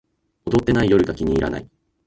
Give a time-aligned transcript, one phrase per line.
[0.47, 1.69] 踊ってない夜が気に入らない